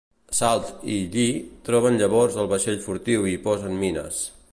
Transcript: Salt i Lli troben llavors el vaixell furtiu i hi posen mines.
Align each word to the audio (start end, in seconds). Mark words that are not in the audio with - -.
Salt 0.35 0.69
i 0.93 0.95
Lli 1.15 1.25
troben 1.67 1.99
llavors 2.03 2.39
el 2.45 2.49
vaixell 2.55 2.81
furtiu 2.87 3.29
i 3.29 3.35
hi 3.35 3.43
posen 3.49 3.77
mines. 3.83 4.25